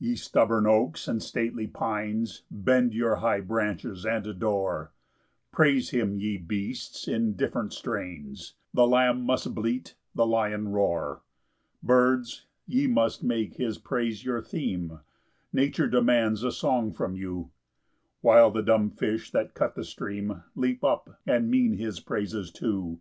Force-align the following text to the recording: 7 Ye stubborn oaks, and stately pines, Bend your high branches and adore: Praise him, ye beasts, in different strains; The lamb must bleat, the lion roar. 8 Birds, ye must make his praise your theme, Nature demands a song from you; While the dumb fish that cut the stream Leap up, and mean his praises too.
7 0.00 0.10
Ye 0.10 0.16
stubborn 0.16 0.66
oaks, 0.66 1.06
and 1.06 1.22
stately 1.22 1.68
pines, 1.68 2.42
Bend 2.50 2.92
your 2.92 3.14
high 3.14 3.38
branches 3.38 4.04
and 4.04 4.26
adore: 4.26 4.90
Praise 5.52 5.90
him, 5.90 6.18
ye 6.18 6.36
beasts, 6.36 7.06
in 7.06 7.34
different 7.34 7.72
strains; 7.72 8.56
The 8.74 8.88
lamb 8.88 9.20
must 9.22 9.54
bleat, 9.54 9.94
the 10.16 10.26
lion 10.26 10.70
roar. 10.72 11.22
8 11.76 11.86
Birds, 11.86 12.46
ye 12.66 12.88
must 12.88 13.22
make 13.22 13.54
his 13.54 13.78
praise 13.78 14.24
your 14.24 14.42
theme, 14.42 14.98
Nature 15.52 15.86
demands 15.86 16.42
a 16.42 16.50
song 16.50 16.92
from 16.92 17.14
you; 17.14 17.52
While 18.20 18.50
the 18.50 18.62
dumb 18.62 18.90
fish 18.90 19.30
that 19.30 19.54
cut 19.54 19.76
the 19.76 19.84
stream 19.84 20.42
Leap 20.56 20.82
up, 20.82 21.20
and 21.24 21.48
mean 21.48 21.74
his 21.74 22.00
praises 22.00 22.50
too. 22.50 22.98